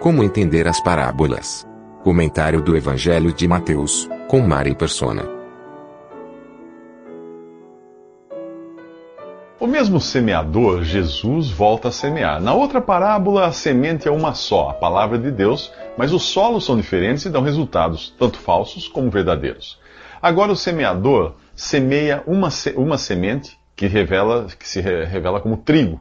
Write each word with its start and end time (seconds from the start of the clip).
Como 0.00 0.24
entender 0.24 0.66
as 0.66 0.80
parábolas? 0.80 1.68
Comentário 2.02 2.62
do 2.62 2.74
Evangelho 2.74 3.34
de 3.34 3.46
Mateus, 3.46 4.08
com 4.28 4.40
Mari 4.40 4.74
Persona. 4.74 5.28
O 9.60 9.66
mesmo 9.66 10.00
semeador, 10.00 10.84
Jesus, 10.84 11.50
volta 11.50 11.88
a 11.88 11.92
semear. 11.92 12.40
Na 12.40 12.54
outra 12.54 12.80
parábola, 12.80 13.44
a 13.44 13.52
semente 13.52 14.08
é 14.08 14.10
uma 14.10 14.32
só, 14.32 14.70
a 14.70 14.72
palavra 14.72 15.18
de 15.18 15.30
Deus, 15.30 15.70
mas 15.98 16.14
os 16.14 16.22
solos 16.22 16.64
são 16.64 16.78
diferentes 16.78 17.26
e 17.26 17.28
dão 17.28 17.42
resultados, 17.42 18.14
tanto 18.18 18.38
falsos 18.38 18.88
como 18.88 19.10
verdadeiros. 19.10 19.78
Agora, 20.22 20.50
o 20.50 20.56
semeador 20.56 21.34
semeia 21.54 22.22
uma, 22.26 22.48
uma 22.74 22.96
semente 22.96 23.58
que, 23.76 23.86
revela, 23.86 24.46
que 24.58 24.66
se 24.66 24.80
revela 24.80 25.40
como 25.40 25.58
trigo, 25.58 26.00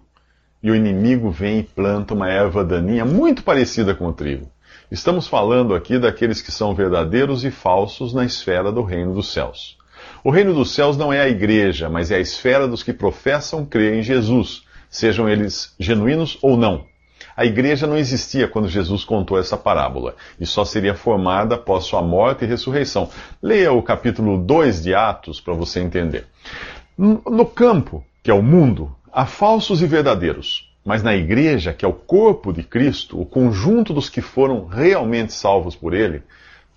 e 0.62 0.70
o 0.70 0.76
inimigo 0.76 1.30
vem 1.32 1.60
e 1.60 1.64
planta 1.64 2.14
uma 2.14 2.30
erva 2.30 2.64
daninha 2.64 3.06
muito 3.06 3.44
parecida 3.44 3.96
com 3.96 4.08
o 4.08 4.14
trigo. 4.14 4.50
Estamos 4.92 5.28
falando 5.28 5.76
aqui 5.76 6.00
daqueles 6.00 6.42
que 6.42 6.52
são 6.52 6.74
verdadeiros 6.74 7.44
e 7.46 7.52
falsos 7.52 8.14
na 8.14 8.26
esfera 8.26 8.72
do 8.72 8.82
reino 8.82 9.14
dos 9.14 9.32
céus. 9.32 9.78
O 10.24 10.32
reino 10.32 10.54
dos 10.54 10.72
céus 10.72 10.98
não 10.98 11.14
é 11.14 11.22
a 11.22 11.30
igreja, 11.30 11.90
mas 11.90 12.12
é 12.12 12.16
a 12.16 12.20
esfera 12.20 12.68
dos 12.68 12.84
que 12.84 12.92
professam 12.92 13.66
crer 13.66 13.94
em 13.94 14.02
Jesus, 14.02 14.64
sejam 14.90 15.30
eles 15.30 15.76
genuínos 15.80 16.38
ou 16.42 16.58
não. 16.58 16.86
A 17.38 17.46
igreja 17.46 17.88
não 17.88 17.98
existia 17.98 18.48
quando 18.48 18.68
Jesus 18.68 19.06
contou 19.06 19.40
essa 19.40 19.56
parábola, 19.56 20.16
e 20.40 20.46
só 20.46 20.66
seria 20.66 20.94
formada 20.94 21.56
após 21.56 21.86
sua 21.86 22.02
morte 22.02 22.44
e 22.44 22.48
ressurreição. 22.48 23.10
Leia 23.42 23.72
o 23.72 23.82
capítulo 23.82 24.38
2 24.38 24.84
de 24.84 24.94
Atos 24.94 25.40
para 25.40 25.54
você 25.54 25.80
entender. 25.80 26.26
No 26.98 27.46
campo, 27.46 28.04
que 28.22 28.30
é 28.30 28.34
o 28.34 28.44
mundo, 28.44 28.94
há 29.12 29.26
falsos 29.26 29.82
e 29.82 29.86
verdadeiros, 29.86 30.70
mas 30.86 31.04
na 31.04 31.16
igreja, 31.16 31.74
que 31.74 31.86
é 31.86 31.88
o 31.88 31.94
corpo 31.94 32.52
de 32.52 32.64
Cristo, 32.64 33.20
o 33.20 33.26
conjunto 33.26 33.94
dos 33.94 34.10
que 34.10 34.22
foram 34.22 34.66
realmente 34.66 35.34
salvos 35.34 35.76
por 35.76 35.94
ele, 35.94 36.24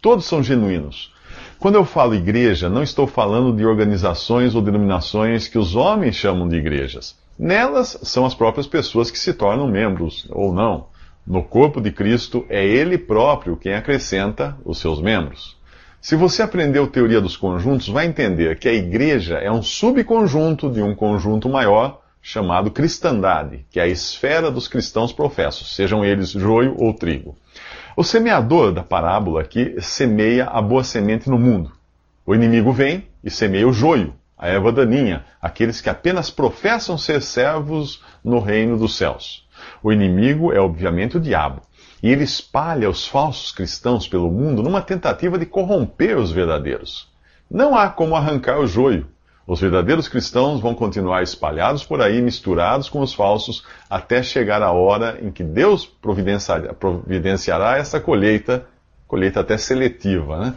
todos 0.01 0.25
são 0.25 0.43
genuínos. 0.43 1.13
Quando 1.59 1.77
eu 1.77 1.85
falo 1.85 2.15
igreja, 2.15 2.69
não 2.69 2.83
estou 2.83 3.07
falando 3.07 3.57
de 3.57 3.65
organizações 3.65 4.55
ou 4.55 4.61
denominações 4.61 5.47
que 5.47 5.59
os 5.59 5.77
homens 5.77 6.17
chamam 6.17 6.49
de 6.49 6.57
igrejas. 6.57 7.17
Nelas 7.39 7.99
são 8.03 8.27
as 8.27 8.35
próprias 8.35 8.67
pessoas 8.67 9.11
que 9.11 9.19
se 9.19 9.33
tornam 9.33 9.69
membros, 9.69 10.27
ou 10.31 10.53
não. 10.53 10.87
No 11.27 11.43
corpo 11.43 11.81
de 11.81 11.93
Cristo, 11.93 12.45
é 12.49 12.67
Ele 12.67 12.99
próprio 12.99 13.57
quem 13.57 13.75
acrescenta 13.75 14.57
os 14.65 14.79
seus 14.79 15.01
membros. 15.01 15.57
Se 16.01 16.17
você 16.17 16.43
aprendeu 16.43 16.89
teoria 16.89 17.21
dos 17.21 17.37
conjuntos, 17.37 17.89
vai 17.89 18.07
entender 18.07 18.59
que 18.59 18.69
a 18.69 18.75
igreja 18.75 19.39
é 19.39 19.51
um 19.51 19.63
subconjunto 19.63 20.69
de 20.69 20.83
um 20.83 20.97
conjunto 20.97 21.49
maior 21.49 22.02
chamado 22.23 22.71
cristandade, 22.71 23.67
que 23.69 23.81
é 23.81 23.83
a 23.83 23.89
esfera 23.89 24.49
dos 24.49 24.69
cristãos 24.69 25.13
professos, 25.13 25.75
sejam 25.75 26.05
eles 26.05 26.31
joio 26.31 26.77
ou 26.79 26.95
trigo. 26.95 27.37
O 27.97 28.05
semeador 28.05 28.73
da 28.73 28.83
parábola 28.83 29.43
aqui 29.43 29.75
semeia 29.81 30.45
a 30.47 30.63
boa 30.63 30.85
semente 30.85 31.29
no 31.29 31.37
mundo. 31.37 31.73
O 32.25 32.33
inimigo 32.33 32.73
vem 32.73 33.09
e 33.25 33.29
semeia 33.29 33.67
o 33.67 33.73
joio, 33.73 34.15
a 34.39 34.49
erva 34.49 34.73
daninha, 34.73 35.25
aqueles 35.41 35.81
que 35.81 35.91
apenas 35.91 36.31
professam 36.31 36.97
ser 36.97 37.21
servos 37.21 38.03
no 38.25 38.39
reino 38.39 38.79
dos 38.79 38.97
céus. 38.97 39.47
O 39.83 39.93
inimigo 39.93 40.53
é 40.53 40.61
obviamente 40.61 41.17
o 41.17 41.21
diabo, 41.21 41.61
e 42.01 42.09
ele 42.09 42.23
espalha 42.23 42.89
os 42.89 43.07
falsos 43.07 43.51
cristãos 43.53 44.07
pelo 44.07 44.31
mundo 44.31 44.63
numa 44.63 44.81
tentativa 44.81 45.37
de 45.37 45.47
corromper 45.47 46.17
os 46.17 46.31
verdadeiros. 46.31 47.11
Não 47.51 47.77
há 47.77 47.89
como 47.89 48.17
arrancar 48.17 48.59
o 48.59 48.67
joio, 48.67 49.09
os 49.47 49.61
verdadeiros 49.61 50.09
cristãos 50.09 50.61
vão 50.61 50.75
continuar 50.75 51.23
espalhados 51.23 51.85
por 51.85 52.01
aí, 52.01 52.23
misturados 52.23 52.89
com 52.89 53.01
os 53.01 53.13
falsos, 53.13 53.65
até 53.91 54.23
chegar 54.23 54.63
a 54.63 54.71
hora 54.71 55.19
em 55.21 55.31
que 55.31 55.43
Deus 55.43 55.85
providenciará 55.85 57.77
essa 57.77 58.01
colheita, 58.01 58.67
colheita 59.07 59.41
até 59.41 59.57
seletiva. 59.57 60.39
Né? 60.39 60.55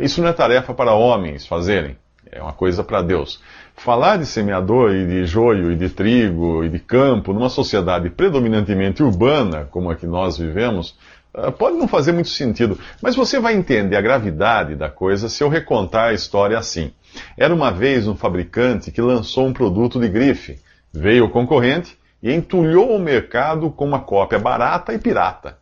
Isso 0.00 0.22
não 0.22 0.28
é 0.28 0.32
tarefa 0.32 0.72
para 0.72 0.94
homens 0.94 1.46
fazerem, 1.46 1.96
é 2.32 2.42
uma 2.42 2.52
coisa 2.52 2.82
para 2.82 3.02
Deus. 3.02 3.40
Falar 3.76 4.16
de 4.16 4.24
semeador 4.24 4.92
e 4.92 5.06
de 5.06 5.26
joio 5.26 5.70
e 5.70 5.76
de 5.76 5.90
trigo 5.90 6.64
e 6.64 6.68
de 6.70 6.78
campo 6.78 7.34
numa 7.34 7.50
sociedade 7.50 8.08
predominantemente 8.08 9.02
urbana, 9.02 9.68
como 9.70 9.90
a 9.90 9.96
que 9.96 10.06
nós 10.06 10.38
vivemos, 10.38 10.96
ah, 11.36 11.52
pode 11.52 11.76
não 11.76 11.86
fazer 11.86 12.12
muito 12.12 12.30
sentido, 12.30 12.78
mas 13.02 13.14
você 13.14 13.38
vai 13.38 13.54
entender 13.54 13.94
a 13.94 14.00
gravidade 14.00 14.74
da 14.74 14.88
coisa 14.88 15.28
se 15.28 15.44
eu 15.44 15.50
recontar 15.50 16.08
a 16.08 16.14
história 16.14 16.58
assim. 16.58 16.92
Era 17.36 17.54
uma 17.54 17.70
vez 17.70 18.06
um 18.06 18.16
fabricante 18.16 18.90
que 18.90 19.00
lançou 19.00 19.46
um 19.46 19.52
produto 19.52 20.00
de 20.00 20.08
grife. 20.08 20.58
Veio 20.92 21.26
o 21.26 21.30
concorrente 21.30 21.98
e 22.22 22.32
entulhou 22.32 22.94
o 22.94 22.98
mercado 22.98 23.70
com 23.70 23.84
uma 23.84 24.00
cópia 24.00 24.38
barata 24.38 24.92
e 24.92 24.98
pirata. 24.98 25.58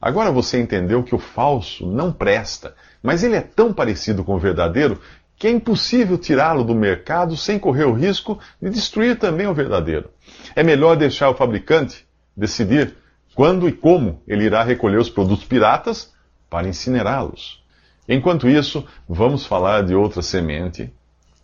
Agora 0.00 0.30
você 0.30 0.60
entendeu 0.60 1.02
que 1.02 1.14
o 1.14 1.18
falso 1.18 1.86
não 1.86 2.12
presta, 2.12 2.74
mas 3.02 3.24
ele 3.24 3.36
é 3.36 3.40
tão 3.40 3.72
parecido 3.72 4.22
com 4.22 4.34
o 4.34 4.38
verdadeiro 4.38 5.00
que 5.36 5.46
é 5.46 5.50
impossível 5.50 6.18
tirá-lo 6.18 6.62
do 6.62 6.74
mercado 6.74 7.36
sem 7.36 7.58
correr 7.58 7.84
o 7.84 7.92
risco 7.92 8.38
de 8.60 8.70
destruir 8.70 9.18
também 9.18 9.46
o 9.46 9.54
verdadeiro. 9.54 10.10
É 10.54 10.62
melhor 10.62 10.96
deixar 10.96 11.30
o 11.30 11.34
fabricante 11.34 12.06
decidir 12.36 12.94
quando 13.34 13.68
e 13.68 13.72
como 13.72 14.22
ele 14.28 14.44
irá 14.44 14.62
recolher 14.62 14.98
os 14.98 15.10
produtos 15.10 15.44
piratas 15.44 16.12
para 16.48 16.68
incinerá-los. 16.68 17.63
Enquanto 18.08 18.48
isso, 18.48 18.84
vamos 19.08 19.46
falar 19.46 19.82
de 19.82 19.94
outra 19.94 20.20
semente 20.20 20.92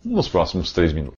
nos 0.03 0.29
próximos 0.29 0.71
três 0.71 0.93
minutos. 0.93 1.15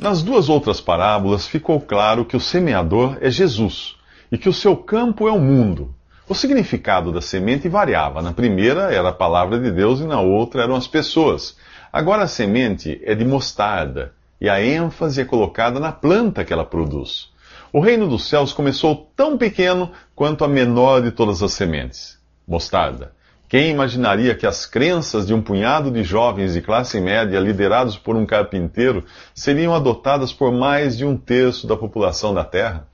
Nas 0.00 0.22
duas 0.22 0.48
outras 0.48 0.80
parábolas 0.80 1.46
ficou 1.46 1.80
claro 1.80 2.24
que 2.24 2.36
o 2.36 2.40
semeador 2.40 3.18
é 3.20 3.30
Jesus 3.30 3.96
e 4.32 4.38
que 4.38 4.48
o 4.48 4.52
seu 4.52 4.74
campo 4.76 5.28
é 5.28 5.32
o 5.32 5.38
mundo. 5.38 5.94
O 6.26 6.34
significado 6.34 7.12
da 7.12 7.20
semente 7.20 7.68
variava. 7.68 8.22
Na 8.22 8.32
primeira 8.32 8.92
era 8.92 9.10
a 9.10 9.12
palavra 9.12 9.58
de 9.58 9.70
Deus 9.70 10.00
e 10.00 10.04
na 10.04 10.20
outra 10.20 10.62
eram 10.62 10.74
as 10.74 10.86
pessoas. 10.86 11.56
Agora 11.92 12.22
a 12.22 12.28
semente 12.28 13.00
é 13.04 13.14
de 13.14 13.24
mostarda 13.24 14.14
e 14.40 14.48
a 14.48 14.62
ênfase 14.64 15.20
é 15.20 15.24
colocada 15.24 15.78
na 15.78 15.92
planta 15.92 16.44
que 16.44 16.52
ela 16.52 16.64
produz. 16.64 17.28
O 17.72 17.80
reino 17.80 18.08
dos 18.08 18.28
céus 18.28 18.52
começou 18.52 19.10
tão 19.14 19.36
pequeno 19.36 19.92
quanto 20.14 20.44
a 20.44 20.48
menor 20.48 21.02
de 21.02 21.10
todas 21.10 21.42
as 21.42 21.52
sementes 21.52 22.18
mostarda. 22.48 23.12
Quem 23.50 23.68
imaginaria 23.68 24.32
que 24.36 24.46
as 24.46 24.64
crenças 24.64 25.26
de 25.26 25.34
um 25.34 25.42
punhado 25.42 25.90
de 25.90 26.04
jovens 26.04 26.52
de 26.52 26.60
classe 26.60 27.00
média 27.00 27.40
liderados 27.40 27.98
por 27.98 28.14
um 28.14 28.24
carpinteiro 28.24 29.04
seriam 29.34 29.74
adotadas 29.74 30.32
por 30.32 30.52
mais 30.52 30.96
de 30.96 31.04
um 31.04 31.16
terço 31.16 31.66
da 31.66 31.76
população 31.76 32.32
da 32.32 32.44
Terra? 32.44 32.86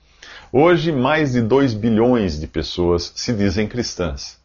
Hoje, 0.50 0.90
mais 0.90 1.32
de 1.32 1.42
2 1.42 1.74
bilhões 1.74 2.40
de 2.40 2.46
pessoas 2.46 3.12
se 3.14 3.34
dizem 3.34 3.68
cristãs. 3.68 4.38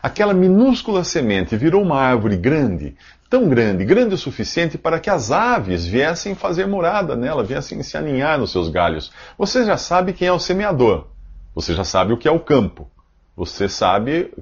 Aquela 0.00 0.32
minúscula 0.32 1.02
semente 1.02 1.56
virou 1.56 1.82
uma 1.82 2.00
árvore 2.00 2.36
grande, 2.36 2.94
tão 3.28 3.48
grande, 3.48 3.84
grande 3.84 4.14
o 4.14 4.18
suficiente 4.18 4.78
para 4.78 5.00
que 5.00 5.10
as 5.10 5.32
aves 5.32 5.84
viessem 5.84 6.36
fazer 6.36 6.68
morada 6.68 7.16
nela, 7.16 7.42
viessem 7.42 7.82
se 7.82 7.96
aninhar 7.96 8.38
nos 8.38 8.52
seus 8.52 8.68
galhos. 8.68 9.10
Você 9.36 9.64
já 9.64 9.76
sabe 9.76 10.12
quem 10.12 10.28
é 10.28 10.32
o 10.32 10.38
semeador. 10.38 11.08
Você 11.56 11.74
já 11.74 11.82
sabe 11.82 12.12
o 12.12 12.16
que 12.16 12.28
é 12.28 12.30
o 12.30 12.38
campo. 12.38 12.88
Você 13.36 13.68
sabe 13.68 14.32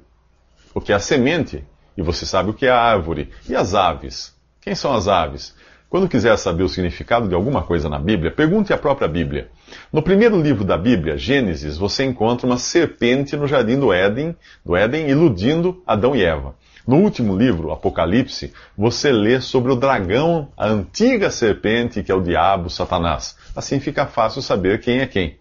o 0.75 0.81
que 0.81 0.93
é 0.93 0.97
a 0.97 0.99
semente. 0.99 1.65
E 1.97 2.03
você 2.03 2.27
sabe 2.27 2.51
o 2.51 2.55
que 2.55 2.67
é 2.67 2.71
a 2.71 2.81
árvore. 2.81 3.31
E 3.49 3.55
as 3.55 3.75
aves? 3.75 4.35
Quem 4.61 4.75
são 4.75 4.93
as 4.93 5.07
aves? 5.07 5.55
Quando 5.89 6.09
quiser 6.09 6.37
saber 6.37 6.65
o 6.65 6.69
significado 6.69 7.29
de 7.29 7.37
alguma 7.37 7.63
coisa 7.63 7.89
na 7.89 8.01
Bíblia, 8.01 8.33
pergunte 8.33 8.73
à 8.73 8.77
própria 8.77 9.07
Bíblia. 9.07 9.49
No 9.93 10.03
primeiro 10.03 10.41
livro 10.43 10.65
da 10.65 10.77
Bíblia, 10.77 11.17
Gênesis, 11.17 11.77
você 11.77 12.05
encontra 12.05 12.47
uma 12.49 12.59
serpente 12.59 13.37
no 13.37 13.47
jardim 13.47 13.79
do 13.79 13.93
Éden, 13.93 14.35
do 14.67 14.75
Éden 14.75 15.09
iludindo 15.09 15.81
Adão 15.87 16.17
e 16.17 16.25
Eva. 16.25 16.57
No 16.85 16.97
último 16.97 17.37
livro, 17.37 17.71
Apocalipse, 17.71 18.53
você 18.77 19.13
lê 19.13 19.41
sobre 19.41 19.71
o 19.71 19.77
dragão, 19.77 20.49
a 20.57 20.67
antiga 20.67 21.31
serpente 21.31 22.03
que 22.03 22.11
é 22.11 22.15
o 22.15 22.21
diabo, 22.21 22.69
Satanás. 22.69 23.37
Assim 23.55 23.79
fica 23.79 24.05
fácil 24.05 24.43
saber 24.43 24.81
quem 24.81 24.99
é 24.99 25.07
quem. 25.07 25.39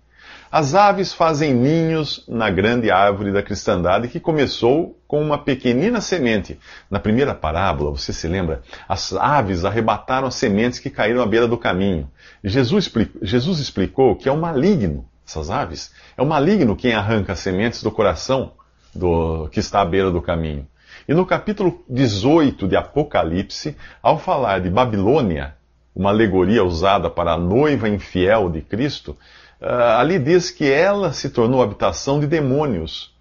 As 0.56 0.76
aves 0.76 1.12
fazem 1.12 1.52
ninhos 1.52 2.24
na 2.28 2.48
grande 2.48 2.92
árvore 2.92 3.32
da 3.32 3.42
cristandade 3.42 4.08
que 4.08 4.20
começou 4.20 4.96
com 5.08 5.20
uma 5.20 5.36
pequenina 5.36 6.00
semente. 6.00 6.60
Na 6.92 7.00
primeira 7.00 7.34
parábola, 7.34 7.90
você 7.90 8.14
se 8.14 8.28
lembra? 8.28 8.62
As 8.88 9.14
aves 9.14 9.66
arrebataram 9.66 10.28
as 10.28 10.36
sementes 10.36 10.78
que 10.78 10.92
caíram 10.92 11.24
à 11.24 11.26
beira 11.26 11.48
do 11.48 11.58
caminho. 11.58 12.08
Jesus, 12.44 12.88
Jesus 13.24 13.58
explicou 13.58 14.16
que 14.16 14.30
é 14.30 14.32
o 14.32 14.38
maligno, 14.38 15.10
essas 15.28 15.50
aves, 15.50 15.92
é 16.16 16.22
o 16.22 16.26
maligno 16.28 16.76
quem 16.76 16.94
arranca 16.94 17.34
as 17.34 17.40
sementes 17.40 17.82
do 17.82 17.90
coração 17.90 18.52
do, 18.94 19.50
que 19.50 19.60
está 19.60 19.82
à 19.82 19.86
beira 19.86 20.12
do 20.12 20.22
caminho. 20.22 20.68
E 21.08 21.16
no 21.16 21.26
capítulo 21.26 21.84
18 21.90 22.68
de 22.68 22.76
Apocalipse, 22.76 23.76
ao 24.04 24.20
falar 24.20 24.60
de 24.60 24.70
Babilônia, 24.70 25.56
uma 25.96 26.12
alegoria 26.12 26.64
usada 26.64 27.10
para 27.10 27.34
a 27.34 27.38
noiva 27.40 27.90
infiel 27.90 28.52
de 28.52 28.62
Cristo, 28.62 29.18
ali 29.64 30.20
diz 30.20 30.52
que 30.52 30.70
ela 30.70 31.14
se 31.14 31.30
tornou 31.30 31.62
habitação 31.62 32.20
de 32.20 32.28
demônios, 32.28 33.14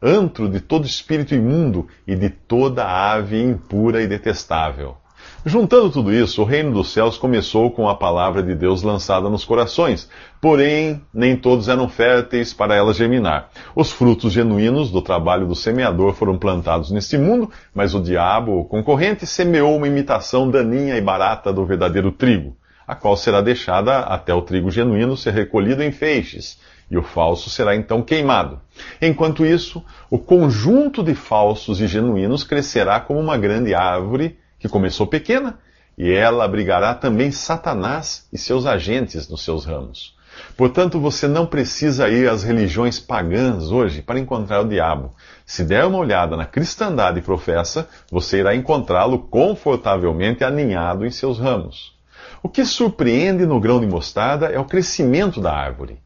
antro 0.00 0.48
de 0.48 0.60
todo 0.60 0.86
espírito 0.86 1.34
imundo 1.34 1.88
e 2.06 2.14
de 2.14 2.30
toda 2.30 2.86
ave 2.86 3.42
impura 3.42 4.00
e 4.00 4.06
detestável. 4.06 4.96
Juntando 5.44 5.90
tudo 5.90 6.12
isso, 6.12 6.42
o 6.42 6.44
reino 6.44 6.72
dos 6.72 6.92
céus 6.92 7.18
começou 7.18 7.70
com 7.70 7.88
a 7.88 7.94
palavra 7.94 8.42
de 8.42 8.54
Deus 8.54 8.82
lançada 8.82 9.28
nos 9.28 9.44
corações, 9.44 10.08
porém 10.40 11.02
nem 11.12 11.36
todos 11.36 11.68
eram 11.68 11.88
férteis 11.88 12.54
para 12.54 12.74
ela 12.74 12.94
germinar. 12.94 13.50
Os 13.74 13.90
frutos 13.90 14.32
genuínos 14.32 14.90
do 14.90 15.02
trabalho 15.02 15.46
do 15.46 15.54
semeador 15.54 16.14
foram 16.14 16.38
plantados 16.38 16.90
neste 16.90 17.18
mundo, 17.18 17.50
mas 17.74 17.94
o 17.94 18.00
diabo, 18.00 18.60
o 18.60 18.64
concorrente, 18.64 19.26
semeou 19.26 19.76
uma 19.76 19.88
imitação 19.88 20.50
daninha 20.50 20.96
e 20.96 21.00
barata 21.00 21.52
do 21.52 21.66
verdadeiro 21.66 22.12
trigo 22.12 22.56
a 22.90 22.96
qual 22.96 23.16
será 23.16 23.40
deixada 23.40 24.00
até 24.00 24.34
o 24.34 24.42
trigo 24.42 24.68
genuíno 24.68 25.16
ser 25.16 25.32
recolhido 25.32 25.80
em 25.80 25.92
feixes, 25.92 26.58
e 26.90 26.98
o 26.98 27.04
falso 27.04 27.48
será 27.48 27.76
então 27.76 28.02
queimado. 28.02 28.60
Enquanto 29.00 29.46
isso, 29.46 29.80
o 30.10 30.18
conjunto 30.18 31.00
de 31.00 31.14
falsos 31.14 31.80
e 31.80 31.86
genuínos 31.86 32.42
crescerá 32.42 32.98
como 32.98 33.20
uma 33.20 33.38
grande 33.38 33.76
árvore 33.76 34.36
que 34.58 34.68
começou 34.68 35.06
pequena, 35.06 35.60
e 35.96 36.10
ela 36.10 36.44
abrigará 36.44 36.92
também 36.92 37.30
Satanás 37.30 38.26
e 38.32 38.36
seus 38.36 38.66
agentes 38.66 39.28
nos 39.28 39.44
seus 39.44 39.64
ramos. 39.64 40.16
Portanto, 40.56 40.98
você 40.98 41.28
não 41.28 41.46
precisa 41.46 42.08
ir 42.08 42.28
às 42.28 42.42
religiões 42.42 42.98
pagãs 42.98 43.70
hoje 43.70 44.02
para 44.02 44.18
encontrar 44.18 44.62
o 44.62 44.68
diabo. 44.68 45.14
Se 45.46 45.62
der 45.62 45.84
uma 45.84 45.98
olhada 45.98 46.36
na 46.36 46.44
cristandade 46.44 47.20
professa, 47.20 47.88
você 48.10 48.38
irá 48.38 48.52
encontrá-lo 48.52 49.20
confortavelmente 49.20 50.42
aninhado 50.42 51.06
em 51.06 51.10
seus 51.12 51.38
ramos. 51.38 51.99
O 52.42 52.48
que 52.48 52.64
surpreende 52.64 53.44
no 53.44 53.60
grão 53.60 53.80
de 53.80 53.86
mostarda 53.86 54.46
é 54.46 54.58
o 54.58 54.64
crescimento 54.64 55.40
da 55.40 55.52
árvore. 55.52 55.98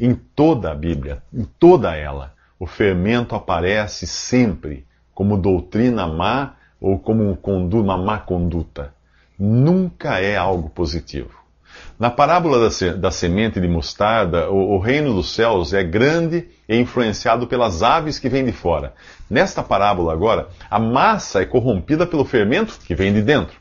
Em 0.00 0.14
toda 0.34 0.72
a 0.72 0.74
Bíblia, 0.74 1.22
em 1.32 1.44
toda 1.44 1.94
ela, 1.94 2.34
o 2.58 2.66
fermento 2.66 3.36
aparece 3.36 4.08
sempre 4.08 4.84
como 5.14 5.36
doutrina 5.36 6.04
má 6.04 6.56
ou 6.84 6.98
como 6.98 7.38
uma 7.72 7.96
má 7.96 8.18
conduta. 8.18 8.92
Nunca 9.38 10.20
é 10.20 10.36
algo 10.36 10.68
positivo. 10.68 11.30
Na 11.98 12.10
parábola 12.10 12.68
da, 12.98 13.10
semente 13.10 13.58
de 13.58 13.66
mostarda, 13.66 14.50
o, 14.50 14.78
reino 14.78 15.14
dos 15.14 15.34
céus 15.34 15.72
é 15.72 15.82
grande 15.82 16.46
e 16.68 16.76
influenciado 16.76 17.46
pelas 17.46 17.82
aves 17.82 18.18
que 18.18 18.28
vêm 18.28 18.44
de 18.44 18.52
fora. 18.52 18.92
Nesta 19.30 19.62
parábola 19.62 20.12
agora, 20.12 20.48
a 20.70 20.78
massa 20.78 21.40
é 21.40 21.46
corrompida 21.46 22.06
pelo 22.06 22.22
fermento 22.22 22.78
que 22.84 22.94
vem 22.94 23.14
de 23.14 23.22
dentro. 23.22 23.56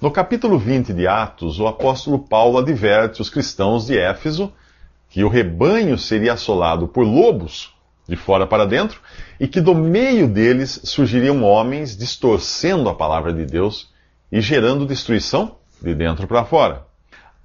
No 0.00 0.12
capítulo 0.12 0.56
20 0.56 0.92
de 0.92 1.08
Atos, 1.08 1.58
o 1.58 1.66
apóstolo 1.66 2.20
Paulo 2.20 2.58
adverte 2.58 3.20
os 3.20 3.28
cristãos 3.28 3.86
de 3.86 3.98
Éfeso 3.98 4.52
que 5.10 5.24
o 5.24 5.28
rebanho 5.28 5.98
seria 5.98 6.34
assolado 6.34 6.86
por 6.86 7.02
lobos 7.02 7.74
de 8.12 8.16
fora 8.16 8.46
para 8.46 8.66
dentro, 8.66 9.00
e 9.40 9.48
que 9.48 9.58
do 9.58 9.74
meio 9.74 10.28
deles 10.28 10.82
surgiriam 10.84 11.42
homens 11.42 11.96
distorcendo 11.96 12.90
a 12.90 12.94
palavra 12.94 13.32
de 13.32 13.46
Deus 13.46 13.90
e 14.30 14.38
gerando 14.38 14.84
destruição 14.84 15.56
de 15.80 15.94
dentro 15.94 16.26
para 16.26 16.44
fora. 16.44 16.84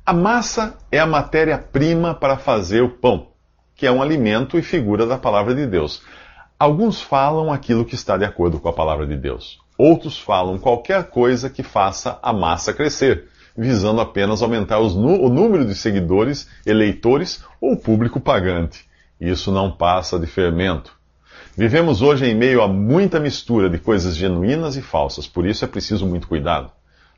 A 0.05 0.11
massa 0.11 0.77
é 0.91 0.99
a 0.99 1.05
matéria-prima 1.05 2.13
para 2.13 2.35
fazer 2.35 2.81
o 2.81 2.89
pão, 2.89 3.29
que 3.75 3.87
é 3.87 3.91
um 3.91 4.01
alimento 4.01 4.57
e 4.57 4.61
figura 4.61 5.05
da 5.05 5.17
palavra 5.17 5.55
de 5.55 5.65
Deus. 5.65 6.03
Alguns 6.59 7.01
falam 7.01 7.49
aquilo 7.49 7.85
que 7.85 7.95
está 7.95 8.17
de 8.17 8.25
acordo 8.25 8.59
com 8.59 8.67
a 8.67 8.73
palavra 8.73 9.07
de 9.07 9.15
Deus. 9.15 9.59
Outros 9.77 10.19
falam 10.19 10.57
qualquer 10.57 11.05
coisa 11.05 11.49
que 11.49 11.63
faça 11.63 12.19
a 12.21 12.33
massa 12.33 12.73
crescer, 12.73 13.29
visando 13.55 14.01
apenas 14.01 14.41
aumentar 14.41 14.79
o 14.79 15.29
número 15.29 15.63
de 15.65 15.75
seguidores, 15.75 16.49
eleitores 16.65 17.41
ou 17.61 17.77
público 17.77 18.19
pagante. 18.19 18.86
Isso 19.19 19.51
não 19.51 19.71
passa 19.71 20.19
de 20.19 20.27
fermento. 20.27 20.95
Vivemos 21.55 22.01
hoje 22.01 22.25
em 22.25 22.35
meio 22.35 22.61
a 22.61 22.67
muita 22.67 23.19
mistura 23.19 23.69
de 23.69 23.79
coisas 23.79 24.15
genuínas 24.15 24.75
e 24.75 24.81
falsas, 24.81 25.27
por 25.27 25.45
isso 25.45 25.65
é 25.65 25.67
preciso 25.67 26.05
muito 26.05 26.27
cuidado. 26.27 26.71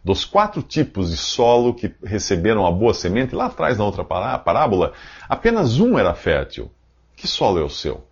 Dos 0.03 0.23
quatro 0.23 0.61
tipos 0.61 1.11
de 1.11 1.17
solo 1.17 1.73
que 1.73 1.93
receberam 2.01 2.65
a 2.65 2.71
boa 2.71 2.93
semente, 2.93 3.35
lá 3.35 3.47
atrás 3.47 3.77
na 3.77 3.83
outra 3.83 4.05
parábola, 4.05 4.93
apenas 5.27 5.77
um 5.79 5.99
era 5.99 6.13
fértil. 6.13 6.71
Que 7.17 7.27
solo 7.27 7.59
é 7.59 7.63
o 7.63 7.69
seu? 7.69 8.07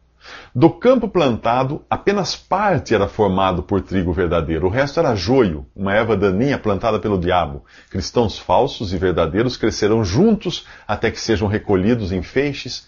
Do 0.53 0.69
campo 0.69 1.07
plantado, 1.07 1.85
apenas 1.89 2.35
parte 2.35 2.93
era 2.93 3.07
formado 3.07 3.63
por 3.63 3.79
trigo 3.81 4.11
verdadeiro, 4.11 4.67
o 4.67 4.69
resto 4.69 4.99
era 4.99 5.15
joio, 5.15 5.65
uma 5.73 5.93
erva 5.93 6.17
daninha 6.17 6.57
plantada 6.57 6.99
pelo 6.99 7.17
diabo. 7.17 7.63
Cristãos 7.89 8.37
falsos 8.37 8.91
e 8.91 8.97
verdadeiros 8.97 9.55
crescerão 9.55 10.03
juntos 10.03 10.65
até 10.85 11.09
que 11.09 11.21
sejam 11.21 11.47
recolhidos 11.47 12.11
em 12.11 12.21
feixes 12.21 12.85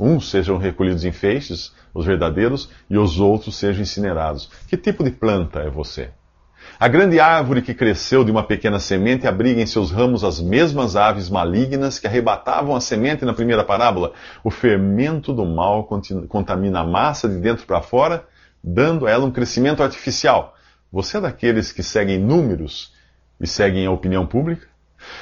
Uns 0.00 0.30
sejam 0.30 0.56
recolhidos 0.56 1.04
em 1.04 1.12
feixes, 1.12 1.74
os 1.92 2.06
verdadeiros, 2.06 2.70
e 2.88 2.96
os 2.96 3.20
outros 3.20 3.56
sejam 3.56 3.82
incinerados. 3.82 4.50
Que 4.66 4.74
tipo 4.74 5.04
de 5.04 5.10
planta 5.10 5.60
é 5.60 5.68
você? 5.68 6.08
A 6.78 6.88
grande 6.88 7.20
árvore 7.20 7.60
que 7.60 7.74
cresceu 7.74 8.24
de 8.24 8.30
uma 8.30 8.42
pequena 8.42 8.78
semente 8.78 9.26
abriga 9.26 9.60
em 9.60 9.66
seus 9.66 9.90
ramos 9.90 10.24
as 10.24 10.40
mesmas 10.40 10.96
aves 10.96 11.28
malignas 11.28 11.98
que 11.98 12.06
arrebatavam 12.06 12.74
a 12.74 12.80
semente 12.80 13.26
na 13.26 13.34
primeira 13.34 13.62
parábola. 13.62 14.14
O 14.42 14.50
fermento 14.50 15.34
do 15.34 15.44
mal 15.44 15.86
contamina 16.28 16.80
a 16.80 16.86
massa 16.86 17.28
de 17.28 17.36
dentro 17.36 17.66
para 17.66 17.82
fora, 17.82 18.24
dando 18.64 19.06
a 19.06 19.10
ela 19.10 19.26
um 19.26 19.30
crescimento 19.30 19.82
artificial. 19.82 20.56
Você 20.90 21.18
é 21.18 21.20
daqueles 21.20 21.72
que 21.72 21.82
seguem 21.82 22.18
números 22.18 22.94
e 23.38 23.46
seguem 23.46 23.84
a 23.84 23.90
opinião 23.90 24.26
pública? 24.26 24.66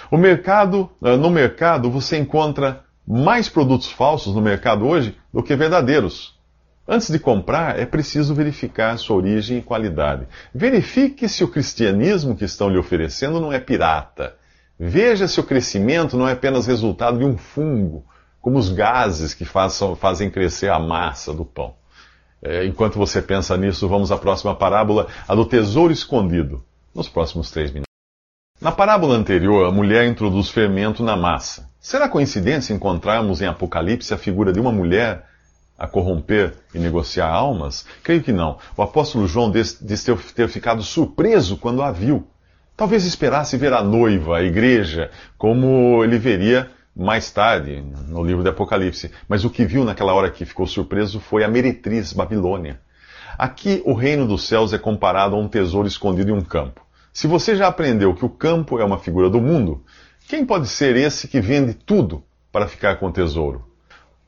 O 0.08 0.16
mercado, 0.16 0.88
ah, 1.02 1.16
no 1.16 1.30
mercado 1.30 1.90
você 1.90 2.16
encontra 2.16 2.84
mais 3.08 3.48
produtos 3.48 3.90
falsos 3.90 4.34
no 4.34 4.42
mercado 4.42 4.86
hoje 4.86 5.16
do 5.32 5.42
que 5.42 5.56
verdadeiros. 5.56 6.36
Antes 6.86 7.10
de 7.10 7.18
comprar, 7.18 7.78
é 7.78 7.86
preciso 7.86 8.34
verificar 8.34 8.98
sua 8.98 9.16
origem 9.16 9.58
e 9.58 9.62
qualidade. 9.62 10.26
Verifique 10.54 11.26
se 11.26 11.42
o 11.42 11.48
cristianismo 11.48 12.36
que 12.36 12.44
estão 12.44 12.68
lhe 12.68 12.76
oferecendo 12.76 13.40
não 13.40 13.50
é 13.50 13.58
pirata. 13.58 14.36
Veja 14.78 15.26
se 15.26 15.40
o 15.40 15.44
crescimento 15.44 16.18
não 16.18 16.28
é 16.28 16.32
apenas 16.32 16.66
resultado 16.66 17.18
de 17.18 17.24
um 17.24 17.36
fungo, 17.36 18.04
como 18.40 18.58
os 18.58 18.70
gases 18.70 19.32
que 19.32 19.44
façam, 19.44 19.96
fazem 19.96 20.30
crescer 20.30 20.70
a 20.70 20.78
massa 20.78 21.32
do 21.32 21.44
pão. 21.44 21.74
É, 22.42 22.66
enquanto 22.66 22.98
você 22.98 23.20
pensa 23.20 23.56
nisso, 23.56 23.88
vamos 23.88 24.12
à 24.12 24.18
próxima 24.18 24.54
parábola, 24.54 25.08
a 25.26 25.34
do 25.34 25.44
tesouro 25.44 25.92
escondido, 25.92 26.62
nos 26.94 27.08
próximos 27.08 27.50
três 27.50 27.70
minutos. 27.70 27.87
Na 28.60 28.72
parábola 28.72 29.14
anterior, 29.14 29.68
a 29.68 29.70
mulher 29.70 30.04
introduz 30.08 30.50
fermento 30.50 31.00
na 31.00 31.16
massa. 31.16 31.70
Será 31.78 32.08
coincidência 32.08 32.74
encontrarmos 32.74 33.40
em 33.40 33.46
Apocalipse 33.46 34.12
a 34.12 34.18
figura 34.18 34.52
de 34.52 34.58
uma 34.58 34.72
mulher 34.72 35.24
a 35.78 35.86
corromper 35.86 36.54
e 36.74 36.78
negociar 36.80 37.28
almas? 37.28 37.86
Creio 38.02 38.20
que 38.20 38.32
não. 38.32 38.58
O 38.76 38.82
apóstolo 38.82 39.28
João 39.28 39.48
diz 39.48 39.78
ter 40.34 40.48
ficado 40.48 40.82
surpreso 40.82 41.56
quando 41.56 41.82
a 41.82 41.92
viu. 41.92 42.26
Talvez 42.76 43.04
esperasse 43.04 43.56
ver 43.56 43.72
a 43.72 43.80
noiva, 43.80 44.38
a 44.38 44.42
igreja, 44.42 45.12
como 45.38 46.02
ele 46.02 46.18
veria 46.18 46.68
mais 46.96 47.30
tarde, 47.30 47.80
no 48.08 48.24
livro 48.24 48.42
de 48.42 48.48
Apocalipse. 48.48 49.12
Mas 49.28 49.44
o 49.44 49.50
que 49.50 49.64
viu 49.64 49.84
naquela 49.84 50.14
hora 50.14 50.32
que 50.32 50.44
ficou 50.44 50.66
surpreso 50.66 51.20
foi 51.20 51.44
a 51.44 51.48
meretriz 51.48 52.12
Babilônia. 52.12 52.80
Aqui, 53.38 53.80
o 53.86 53.94
reino 53.94 54.26
dos 54.26 54.48
céus 54.48 54.72
é 54.72 54.78
comparado 54.78 55.36
a 55.36 55.38
um 55.38 55.46
tesouro 55.46 55.86
escondido 55.86 56.32
em 56.32 56.34
um 56.34 56.40
campo. 56.40 56.87
Se 57.18 57.26
você 57.26 57.56
já 57.56 57.66
aprendeu 57.66 58.14
que 58.14 58.24
o 58.24 58.28
campo 58.28 58.78
é 58.78 58.84
uma 58.84 58.96
figura 58.96 59.28
do 59.28 59.40
mundo, 59.40 59.82
quem 60.28 60.46
pode 60.46 60.68
ser 60.68 60.94
esse 60.94 61.26
que 61.26 61.40
vende 61.40 61.74
tudo 61.74 62.22
para 62.52 62.68
ficar 62.68 62.94
com 62.94 63.06
o 63.06 63.12
tesouro? 63.12 63.64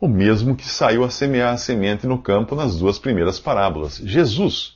O 0.01 0.09
mesmo 0.09 0.57
que 0.57 0.69
saiu 0.69 1.05
a 1.05 1.09
semear 1.09 1.55
a 1.55 1.57
semente 1.57 2.05
no 2.05 2.19
campo 2.19 2.57
nas 2.57 2.81
duas 2.81 2.99
primeiras 2.99 3.39
parábolas, 3.39 3.99
Jesus. 3.99 4.75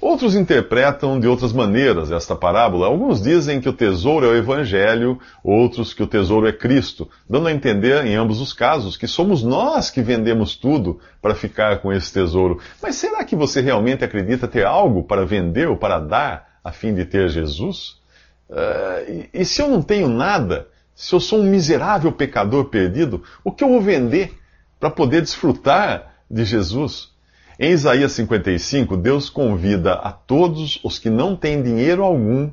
Outros 0.00 0.34
interpretam 0.34 1.20
de 1.20 1.28
outras 1.28 1.52
maneiras 1.52 2.10
esta 2.10 2.34
parábola. 2.34 2.88
Alguns 2.88 3.22
dizem 3.22 3.60
que 3.60 3.68
o 3.68 3.72
tesouro 3.72 4.26
é 4.26 4.30
o 4.30 4.36
Evangelho, 4.36 5.20
outros 5.44 5.94
que 5.94 6.02
o 6.02 6.08
tesouro 6.08 6.48
é 6.48 6.52
Cristo, 6.52 7.08
dando 7.30 7.46
a 7.46 7.52
entender, 7.52 8.04
em 8.04 8.16
ambos 8.16 8.40
os 8.40 8.52
casos, 8.52 8.96
que 8.96 9.06
somos 9.06 9.44
nós 9.44 9.90
que 9.90 10.02
vendemos 10.02 10.56
tudo 10.56 10.98
para 11.22 11.36
ficar 11.36 11.78
com 11.78 11.92
esse 11.92 12.12
tesouro. 12.12 12.58
Mas 12.82 12.96
será 12.96 13.22
que 13.22 13.36
você 13.36 13.60
realmente 13.60 14.04
acredita 14.04 14.48
ter 14.48 14.66
algo 14.66 15.04
para 15.04 15.24
vender 15.24 15.68
ou 15.68 15.76
para 15.76 16.00
dar 16.00 16.53
a 16.64 16.72
fim 16.72 16.94
de 16.94 17.04
ter 17.04 17.28
Jesus? 17.28 18.00
Uh, 18.48 19.28
e, 19.32 19.40
e 19.42 19.44
se 19.44 19.60
eu 19.60 19.68
não 19.68 19.82
tenho 19.82 20.08
nada, 20.08 20.66
se 20.94 21.14
eu 21.14 21.20
sou 21.20 21.40
um 21.40 21.44
miserável 21.44 22.10
pecador 22.10 22.66
perdido, 22.66 23.22
o 23.44 23.52
que 23.52 23.62
eu 23.62 23.68
vou 23.68 23.80
vender 23.80 24.32
para 24.80 24.90
poder 24.90 25.20
desfrutar 25.20 26.14
de 26.30 26.44
Jesus? 26.44 27.12
Em 27.58 27.70
Isaías 27.70 28.12
55, 28.12 28.96
Deus 28.96 29.30
convida 29.30 29.94
a 29.94 30.10
todos 30.10 30.80
os 30.82 30.98
que 30.98 31.10
não 31.10 31.36
têm 31.36 31.62
dinheiro 31.62 32.02
algum 32.02 32.50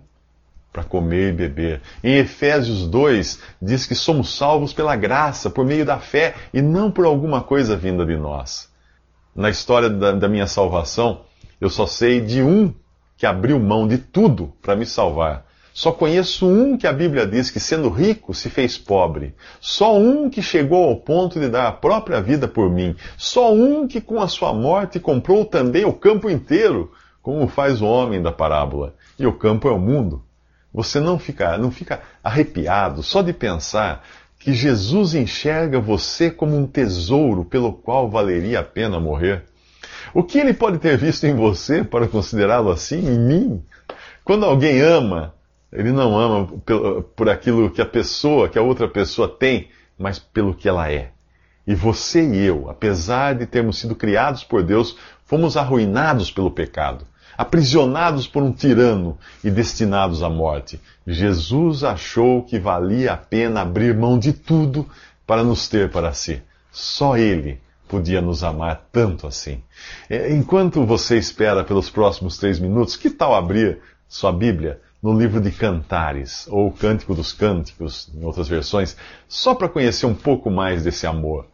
para 0.71 0.83
comer 0.83 1.29
e 1.29 1.35
beber. 1.35 1.81
Em 2.03 2.17
Efésios 2.17 2.87
2, 2.87 3.39
diz 3.61 3.85
que 3.85 3.95
somos 3.95 4.37
salvos 4.37 4.73
pela 4.73 4.95
graça, 4.95 5.49
por 5.49 5.65
meio 5.65 5.85
da 5.85 5.99
fé, 5.99 6.35
e 6.53 6.61
não 6.61 6.91
por 6.91 7.05
alguma 7.05 7.41
coisa 7.41 7.75
vinda 7.75 8.05
de 8.05 8.15
nós. 8.15 8.69
Na 9.35 9.49
história 9.49 9.89
da, 9.89 10.11
da 10.11 10.29
minha 10.29 10.47
salvação, 10.47 11.21
eu 11.59 11.69
só 11.69 11.85
sei 11.85 12.21
de 12.21 12.41
um 12.41 12.73
que 13.21 13.25
abriu 13.27 13.59
mão 13.59 13.87
de 13.87 13.99
tudo 13.99 14.51
para 14.63 14.75
me 14.75 14.83
salvar. 14.83 15.45
Só 15.71 15.91
conheço 15.91 16.47
um 16.47 16.75
que 16.75 16.87
a 16.87 16.91
Bíblia 16.91 17.27
diz 17.27 17.51
que, 17.51 17.59
sendo 17.59 17.87
rico, 17.87 18.33
se 18.33 18.49
fez 18.49 18.79
pobre. 18.79 19.35
Só 19.59 19.95
um 19.95 20.27
que 20.27 20.41
chegou 20.41 20.85
ao 20.85 20.95
ponto 20.95 21.39
de 21.39 21.47
dar 21.47 21.67
a 21.67 21.71
própria 21.71 22.19
vida 22.19 22.47
por 22.47 22.67
mim. 22.71 22.95
Só 23.15 23.53
um 23.53 23.87
que, 23.87 24.01
com 24.01 24.19
a 24.19 24.27
sua 24.27 24.51
morte, 24.55 24.99
comprou 24.99 25.45
também 25.45 25.85
o 25.85 25.93
campo 25.93 26.31
inteiro, 26.31 26.91
como 27.21 27.47
faz 27.47 27.79
o 27.79 27.85
homem 27.85 28.19
da 28.19 28.31
parábola. 28.31 28.95
E 29.19 29.27
o 29.27 29.33
campo 29.33 29.67
é 29.67 29.71
o 29.71 29.77
mundo. 29.77 30.23
Você 30.73 30.99
não 30.99 31.19
fica, 31.19 31.59
não 31.59 31.69
fica 31.69 32.01
arrepiado 32.23 33.03
só 33.03 33.21
de 33.21 33.33
pensar 33.33 34.03
que 34.39 34.51
Jesus 34.51 35.13
enxerga 35.13 35.79
você 35.79 36.31
como 36.31 36.57
um 36.57 36.65
tesouro 36.65 37.45
pelo 37.45 37.71
qual 37.71 38.09
valeria 38.09 38.61
a 38.61 38.63
pena 38.63 38.99
morrer? 38.99 39.45
O 40.13 40.23
que 40.23 40.37
ele 40.37 40.53
pode 40.53 40.77
ter 40.79 40.97
visto 40.97 41.25
em 41.25 41.35
você 41.35 41.83
para 41.83 42.07
considerá-lo 42.07 42.69
assim, 42.69 42.99
em 42.99 43.19
mim? 43.19 43.63
Quando 44.23 44.45
alguém 44.45 44.81
ama, 44.81 45.33
ele 45.71 45.91
não 45.91 46.17
ama 46.17 46.47
por 47.15 47.29
aquilo 47.29 47.69
que 47.69 47.81
a 47.81 47.85
pessoa, 47.85 48.49
que 48.49 48.59
a 48.59 48.61
outra 48.61 48.87
pessoa 48.87 49.27
tem, 49.27 49.69
mas 49.97 50.19
pelo 50.19 50.53
que 50.53 50.67
ela 50.67 50.91
é. 50.91 51.11
E 51.65 51.73
você 51.73 52.27
e 52.27 52.45
eu, 52.45 52.69
apesar 52.69 53.35
de 53.35 53.45
termos 53.45 53.77
sido 53.77 53.95
criados 53.95 54.43
por 54.43 54.63
Deus, 54.63 54.97
fomos 55.25 55.55
arruinados 55.55 56.31
pelo 56.31 56.51
pecado, 56.51 57.05
aprisionados 57.37 58.27
por 58.27 58.43
um 58.43 58.51
tirano 58.51 59.17
e 59.43 59.49
destinados 59.49 60.23
à 60.23 60.29
morte. 60.29 60.81
Jesus 61.07 61.83
achou 61.83 62.43
que 62.43 62.59
valia 62.59 63.13
a 63.13 63.17
pena 63.17 63.61
abrir 63.61 63.95
mão 63.95 64.19
de 64.19 64.33
tudo 64.33 64.87
para 65.25 65.43
nos 65.43 65.67
ter 65.67 65.89
para 65.89 66.13
si. 66.13 66.41
Só 66.71 67.17
Ele 67.17 67.59
podia 67.91 68.21
nos 68.21 68.41
amar 68.41 68.87
tanto 68.89 69.27
assim. 69.27 69.61
É, 70.09 70.33
enquanto 70.33 70.85
você 70.85 71.17
espera 71.17 71.61
pelos 71.61 71.89
próximos 71.89 72.37
três 72.37 72.57
minutos, 72.57 72.95
que 72.95 73.09
tal 73.09 73.35
abrir 73.35 73.79
sua 74.07 74.31
Bíblia 74.31 74.79
no 75.03 75.17
livro 75.17 75.41
de 75.41 75.51
Cantares, 75.51 76.47
ou 76.49 76.71
Cântico 76.71 77.13
dos 77.13 77.33
Cânticos, 77.33 78.09
em 78.15 78.23
outras 78.23 78.47
versões, 78.47 78.95
só 79.27 79.53
para 79.53 79.67
conhecer 79.67 80.05
um 80.05 80.13
pouco 80.13 80.49
mais 80.49 80.83
desse 80.83 81.05
amor? 81.05 81.47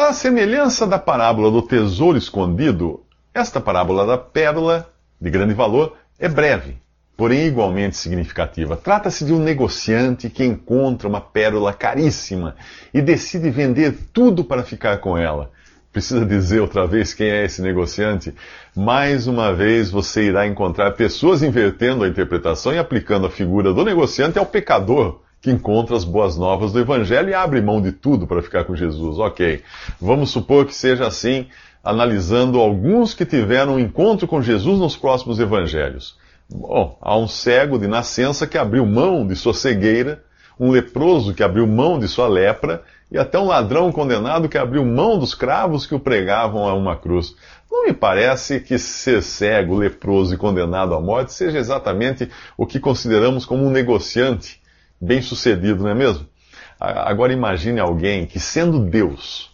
A 0.00 0.12
semelhança 0.12 0.88
da 0.88 0.98
parábola 0.98 1.52
do 1.52 1.62
tesouro 1.62 2.18
escondido, 2.18 3.04
esta 3.32 3.60
parábola 3.60 4.04
da 4.04 4.18
pérola, 4.18 4.90
de 5.20 5.30
grande 5.30 5.54
valor, 5.54 5.96
é 6.18 6.28
breve, 6.28 6.78
porém 7.16 7.46
igualmente 7.46 7.96
significativa. 7.96 8.76
Trata-se 8.76 9.24
de 9.24 9.32
um 9.32 9.38
negociante 9.38 10.28
que 10.28 10.44
encontra 10.44 11.06
uma 11.06 11.20
pérola 11.20 11.72
caríssima 11.72 12.56
e 12.92 13.00
decide 13.00 13.50
vender 13.50 13.96
tudo 14.12 14.42
para 14.42 14.64
ficar 14.64 14.98
com 14.98 15.16
ela 15.16 15.52
precisa 15.92 16.24
dizer 16.24 16.60
outra 16.60 16.86
vez 16.86 17.12
quem 17.12 17.28
é 17.28 17.44
esse 17.44 17.60
negociante, 17.60 18.34
mais 18.74 19.26
uma 19.26 19.52
vez 19.52 19.90
você 19.90 20.24
irá 20.24 20.46
encontrar 20.46 20.92
pessoas 20.92 21.42
invertendo 21.42 22.04
a 22.04 22.08
interpretação 22.08 22.72
e 22.72 22.78
aplicando 22.78 23.26
a 23.26 23.30
figura 23.30 23.72
do 23.72 23.84
negociante 23.84 24.38
ao 24.38 24.46
pecador 24.46 25.20
que 25.40 25.50
encontra 25.50 25.96
as 25.96 26.04
boas 26.04 26.36
novas 26.36 26.72
do 26.72 26.80
Evangelho 26.80 27.30
e 27.30 27.34
abre 27.34 27.60
mão 27.60 27.80
de 27.80 27.92
tudo 27.92 28.26
para 28.26 28.42
ficar 28.42 28.64
com 28.64 28.76
Jesus. 28.76 29.18
Ok, 29.18 29.62
vamos 30.00 30.30
supor 30.30 30.66
que 30.66 30.74
seja 30.74 31.06
assim, 31.06 31.46
analisando 31.82 32.60
alguns 32.60 33.14
que 33.14 33.24
tiveram 33.24 33.74
um 33.74 33.78
encontro 33.78 34.28
com 34.28 34.42
Jesus 34.42 34.78
nos 34.78 34.96
próximos 34.96 35.40
Evangelhos. 35.40 36.18
Bom, 36.48 36.98
há 37.00 37.16
um 37.16 37.26
cego 37.26 37.78
de 37.78 37.86
nascença 37.86 38.46
que 38.46 38.58
abriu 38.58 38.84
mão 38.84 39.26
de 39.26 39.34
sua 39.34 39.54
cegueira, 39.54 40.22
um 40.60 40.70
leproso 40.70 41.32
que 41.32 41.42
abriu 41.42 41.66
mão 41.66 41.98
de 41.98 42.06
sua 42.06 42.28
lepra 42.28 42.82
e 43.10 43.18
até 43.18 43.38
um 43.38 43.46
ladrão 43.46 43.90
condenado 43.90 44.46
que 44.46 44.58
abriu 44.58 44.84
mão 44.84 45.18
dos 45.18 45.34
cravos 45.34 45.86
que 45.86 45.94
o 45.94 45.98
pregavam 45.98 46.68
a 46.68 46.74
uma 46.74 46.96
cruz. 46.96 47.34
Não 47.72 47.86
me 47.86 47.94
parece 47.94 48.60
que 48.60 48.78
ser 48.78 49.22
cego, 49.22 49.78
leproso 49.78 50.34
e 50.34 50.36
condenado 50.36 50.94
à 50.94 51.00
morte 51.00 51.32
seja 51.32 51.56
exatamente 51.56 52.28
o 52.58 52.66
que 52.66 52.78
consideramos 52.78 53.46
como 53.46 53.64
um 53.64 53.70
negociante 53.70 54.60
bem 55.00 55.22
sucedido, 55.22 55.82
não 55.82 55.90
é 55.90 55.94
mesmo? 55.94 56.26
Agora 56.78 57.32
imagine 57.32 57.80
alguém 57.80 58.26
que, 58.26 58.38
sendo 58.38 58.78
Deus, 58.80 59.49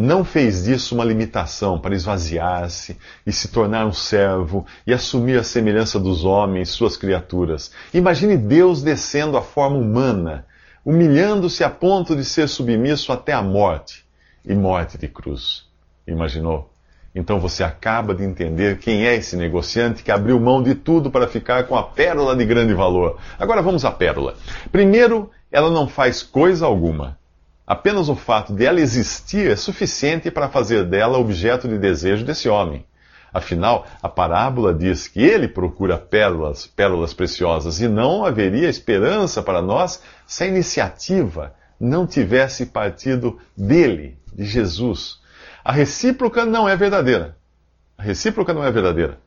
não 0.00 0.24
fez 0.24 0.64
disso 0.64 0.94
uma 0.94 1.04
limitação 1.04 1.78
para 1.78 1.94
esvaziar-se 1.94 2.96
e 3.26 3.32
se 3.32 3.48
tornar 3.48 3.86
um 3.86 3.92
servo 3.92 4.66
e 4.86 4.92
assumir 4.92 5.38
a 5.38 5.44
semelhança 5.44 5.98
dos 5.98 6.24
homens, 6.24 6.70
suas 6.70 6.96
criaturas. 6.96 7.70
Imagine 7.92 8.36
Deus 8.36 8.82
descendo 8.82 9.36
a 9.36 9.42
forma 9.42 9.76
humana 9.76 10.46
humilhando-se 10.84 11.62
a 11.62 11.70
ponto 11.70 12.16
de 12.16 12.24
ser 12.24 12.48
submisso 12.48 13.12
até 13.12 13.32
a 13.32 13.42
morte 13.42 14.04
e 14.44 14.54
morte 14.54 14.96
de 14.96 15.08
cruz. 15.08 15.66
Imaginou? 16.06 16.70
Então 17.14 17.40
você 17.40 17.64
acaba 17.64 18.14
de 18.14 18.24
entender 18.24 18.78
quem 18.78 19.06
é 19.06 19.14
esse 19.16 19.36
negociante 19.36 20.02
que 20.02 20.12
abriu 20.12 20.40
mão 20.40 20.62
de 20.62 20.74
tudo 20.74 21.10
para 21.10 21.26
ficar 21.26 21.64
com 21.64 21.76
a 21.76 21.82
pérola 21.82 22.36
de 22.36 22.44
grande 22.44 22.72
valor. 22.72 23.18
Agora 23.38 23.60
vamos 23.60 23.84
à 23.84 23.90
pérola. 23.90 24.36
Primeiro, 24.70 25.30
ela 25.50 25.70
não 25.70 25.88
faz 25.88 26.22
coisa 26.22 26.66
alguma. 26.66 27.18
Apenas 27.70 28.08
o 28.08 28.16
fato 28.16 28.52
de 28.52 28.66
ela 28.66 28.80
existir 28.80 29.48
é 29.48 29.54
suficiente 29.54 30.28
para 30.28 30.48
fazer 30.48 30.86
dela 30.86 31.18
objeto 31.18 31.68
de 31.68 31.78
desejo 31.78 32.24
desse 32.24 32.48
homem. 32.48 32.84
Afinal, 33.32 33.86
a 34.02 34.08
parábola 34.08 34.74
diz 34.74 35.06
que 35.06 35.20
ele 35.22 35.46
procura 35.46 35.96
pérolas, 35.96 36.66
pérolas 36.66 37.14
preciosas, 37.14 37.80
e 37.80 37.86
não 37.86 38.24
haveria 38.24 38.68
esperança 38.68 39.40
para 39.40 39.62
nós 39.62 40.02
se 40.26 40.42
a 40.42 40.48
iniciativa 40.48 41.54
não 41.78 42.08
tivesse 42.08 42.66
partido 42.66 43.38
dele, 43.56 44.18
de 44.34 44.44
Jesus. 44.46 45.20
A 45.62 45.70
recíproca 45.70 46.44
não 46.44 46.68
é 46.68 46.74
verdadeira. 46.74 47.36
A 47.96 48.02
recíproca 48.02 48.52
não 48.52 48.64
é 48.64 48.70
verdadeira. 48.72 49.20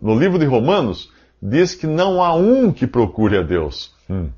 No 0.00 0.18
livro 0.18 0.38
de 0.38 0.46
Romanos, 0.46 1.12
diz 1.42 1.74
que 1.74 1.86
não 1.86 2.24
há 2.24 2.34
um 2.34 2.72
que 2.72 2.86
procure 2.86 3.36
a 3.36 3.42
Deus. 3.42 3.94
Hum. 4.08 4.30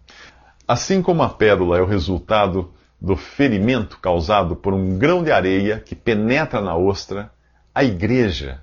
Assim 0.66 1.00
como 1.00 1.22
a 1.22 1.28
pérola 1.28 1.78
é 1.78 1.80
o 1.80 1.86
resultado 1.86 2.72
do 3.00 3.16
ferimento 3.16 3.98
causado 3.98 4.56
por 4.56 4.72
um 4.72 4.98
grão 4.98 5.22
de 5.22 5.30
areia 5.30 5.78
que 5.78 5.94
penetra 5.94 6.60
na 6.60 6.76
ostra, 6.76 7.30
a 7.74 7.84
igreja 7.84 8.62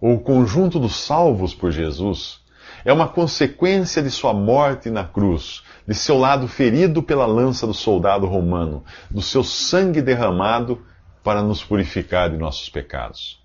ou 0.00 0.14
o 0.14 0.20
conjunto 0.20 0.78
dos 0.78 0.96
salvos 0.96 1.54
por 1.54 1.70
Jesus, 1.70 2.40
é 2.84 2.92
uma 2.92 3.08
consequência 3.08 4.02
de 4.02 4.10
sua 4.10 4.32
morte 4.32 4.90
na 4.90 5.04
cruz, 5.04 5.62
de 5.86 5.94
seu 5.94 6.16
lado 6.16 6.48
ferido 6.48 7.02
pela 7.02 7.26
lança 7.26 7.66
do 7.66 7.74
soldado 7.74 8.26
romano, 8.26 8.82
do 9.10 9.20
seu 9.20 9.44
sangue 9.44 10.00
derramado 10.00 10.82
para 11.22 11.42
nos 11.42 11.62
purificar 11.62 12.30
de 12.30 12.36
nossos 12.36 12.68
pecados. 12.68 13.40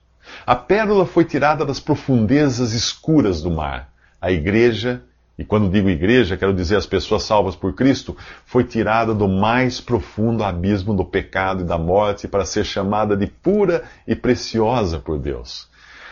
A 0.46 0.56
pérola 0.56 1.06
foi 1.06 1.26
tirada 1.26 1.66
das 1.66 1.80
profundezas 1.80 2.74
escuras 2.74 3.42
do 3.42 3.52
mar. 3.52 3.90
A 4.20 4.32
igreja, 4.32 5.04
e 5.38 5.44
quando 5.44 5.70
digo 5.70 5.90
igreja, 5.90 6.38
quero 6.38 6.54
dizer 6.54 6.78
as 6.78 6.86
pessoas 6.86 7.24
salvas 7.24 7.56
por 7.56 7.74
Cristo, 7.74 8.16
foi 8.46 8.64
tirada 8.64 9.14
do 9.14 9.28
mais 9.28 9.82
profundo 9.82 10.44
abismo 10.44 10.94
do 10.94 11.04
pecado 11.04 11.62
e 11.62 11.66
da 11.66 11.78
morte 11.78 12.28
para 12.28 12.46
ser 12.46 12.64
chamada 12.64 13.18
de 13.18 13.28
pura 13.28 13.84
e 14.08 14.16
preciosa 14.16 14.98
por 14.98 15.20
Deus. 15.20 15.68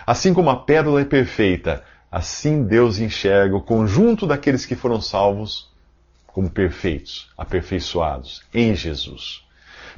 Assim 0.05 0.33
como 0.33 0.49
a 0.49 0.57
pérola 0.57 1.01
é 1.01 1.05
perfeita, 1.05 1.83
assim 2.11 2.63
Deus 2.63 2.99
enxerga 2.99 3.55
o 3.55 3.61
conjunto 3.61 4.27
daqueles 4.27 4.65
que 4.65 4.75
foram 4.75 4.99
salvos 4.99 5.71
como 6.27 6.49
perfeitos, 6.49 7.29
aperfeiçoados 7.37 8.41
em 8.53 8.75
Jesus. 8.75 9.41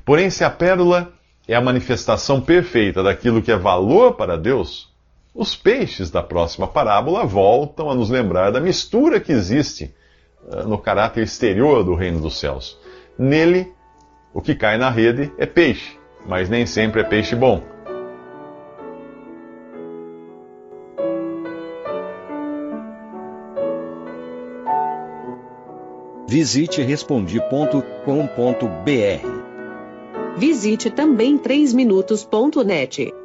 Porém, 0.04 0.30
se 0.30 0.44
a 0.44 0.50
pérola 0.52 1.12
é 1.48 1.56
a 1.56 1.62
manifestação 1.62 2.40
perfeita 2.42 3.02
daquilo 3.02 3.42
que 3.42 3.52
é 3.52 3.58
valor 3.58 4.14
para 4.14 4.38
Deus, 4.38 4.94
os 5.36 5.54
peixes 5.54 6.10
da 6.10 6.24
próxima 6.24 6.66
parábola 6.66 7.26
voltam 7.26 7.92
a 7.92 7.96
nos 7.96 8.10
lembrar 8.10 8.52
da 8.52 8.62
mistura 8.62 9.20
que 9.20 9.34
existe 9.34 9.94
uh, 10.48 10.66
no 10.66 10.78
caráter 10.78 11.24
exterior 11.24 11.84
do 11.84 11.94
reino 11.94 12.22
dos 12.22 12.40
céus. 12.40 12.80
Nele, 13.20 13.74
o 14.34 14.42
que 14.42 14.56
cai 14.56 14.78
na 14.78 14.90
rede 14.90 15.30
é 15.38 15.46
peixe, 15.46 16.00
mas 16.26 16.50
nem 16.50 16.66
sempre 16.66 17.02
é 17.02 17.04
peixe 17.04 17.36
bom. 17.36 17.62
Visite 26.28 26.82
respondi.com.br. 26.82 27.86
Visite 30.38 30.90
também 30.90 31.38
3minutos.net. 31.38 33.25